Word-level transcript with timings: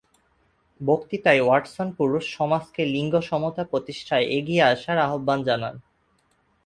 বক্তৃতায় 0.81 1.41
ওয়াটসন 1.43 1.87
পুরুষ 1.97 2.23
সমাজকে 2.37 2.81
লিঙ্গ 2.85 3.13
সমতা 3.21 3.63
প্রতিষ্ঠায় 3.63 4.25
এগিয়ে 4.37 4.63
আসার 4.63 4.97
আহ্বান 4.99 5.39
জানান। 5.43 5.75